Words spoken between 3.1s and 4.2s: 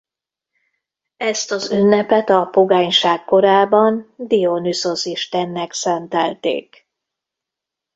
korában